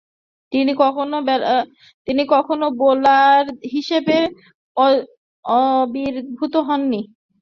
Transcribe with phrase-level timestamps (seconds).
[2.07, 4.17] তিনি কখনো বোলার হিসেবে
[5.45, 7.01] আবির্ভূত হননি।